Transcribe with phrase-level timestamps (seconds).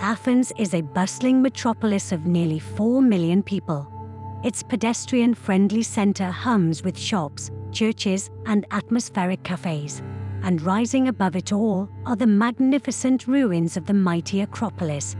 [0.00, 3.90] Athens is a bustling metropolis of nearly 4 million people.
[4.44, 10.00] Its pedestrian friendly centre hums with shops, churches, and atmospheric cafes.
[10.44, 15.16] And rising above it all are the magnificent ruins of the mighty Acropolis.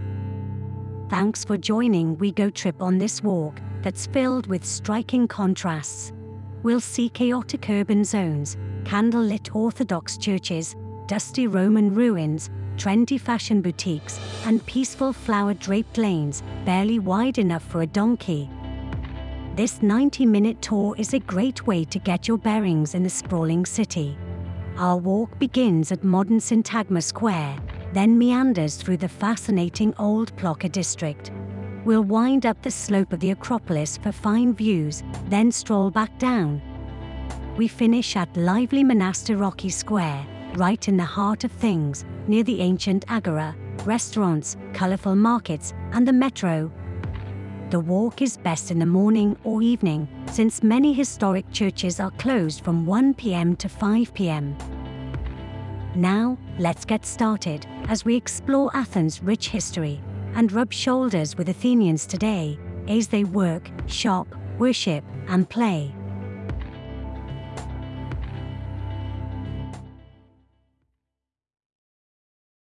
[1.10, 6.12] Thanks for joining We Go Trip on this walk that's filled with striking contrasts.
[6.62, 10.76] We'll see chaotic urban zones, candlelit Orthodox churches,
[11.06, 17.82] dusty Roman ruins, trendy fashion boutiques, and peaceful flower draped lanes barely wide enough for
[17.82, 18.48] a donkey.
[19.56, 23.66] This 90 minute tour is a great way to get your bearings in the sprawling
[23.66, 24.16] city.
[24.77, 27.59] Our walk begins at modern Syntagma Square,
[27.92, 31.32] then meanders through the fascinating Old Plaka district.
[31.84, 36.62] We'll wind up the slope of the Acropolis for fine views, then stroll back down.
[37.56, 40.24] We finish at lively Monastiraki Square,
[40.57, 43.55] right in the heart of things, near the ancient agora,
[43.85, 46.71] restaurants, colourful markets, and the metro.
[47.71, 52.65] The walk is best in the morning or evening, since many historic churches are closed
[52.65, 54.57] from 1 pm to 5 pm.
[55.95, 60.01] Now, let's get started as we explore Athens' rich history
[60.35, 64.28] and rub shoulders with Athenians today as they work, shop,
[64.59, 65.94] worship, and play.